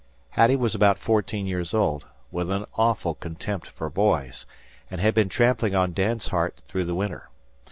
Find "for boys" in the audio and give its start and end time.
3.67-4.47